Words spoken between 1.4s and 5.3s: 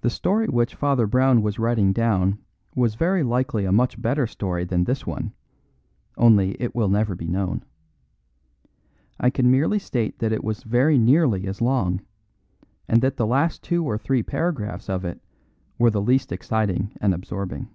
was writing down was very likely a much better story than this